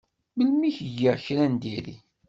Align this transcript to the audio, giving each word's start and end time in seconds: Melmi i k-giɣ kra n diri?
Melmi 0.37 0.65
i 0.69 0.71
k-giɣ 0.77 1.15
kra 1.25 1.45
n 1.51 1.55
diri? 1.61 1.97